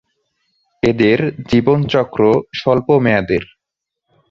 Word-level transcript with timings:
এদের 0.83 1.19
জীবনচক্র 1.47 2.21
স্বল্প 2.53 2.87
মেয়াদের। 2.99 3.43